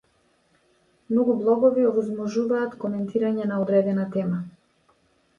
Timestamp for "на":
3.51-3.59